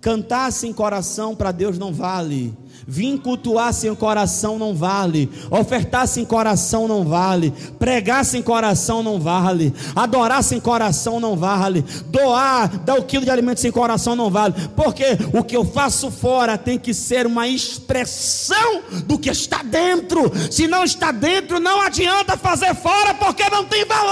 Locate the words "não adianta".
21.60-22.38